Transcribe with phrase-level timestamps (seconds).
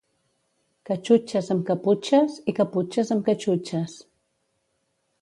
[0.89, 3.99] Catxutxes amb caputxes i caputxes amb catxutxes.